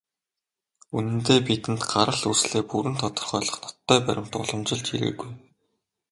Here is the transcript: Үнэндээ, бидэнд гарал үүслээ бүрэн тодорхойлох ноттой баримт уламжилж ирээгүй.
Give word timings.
Үнэндээ, 0.97 1.39
бидэнд 1.47 1.81
гарал 1.91 2.23
үүслээ 2.29 2.63
бүрэн 2.69 2.95
тодорхойлох 3.01 3.57
ноттой 3.63 3.99
баримт 4.05 4.33
уламжилж 4.41 4.85
ирээгүй. 4.95 5.31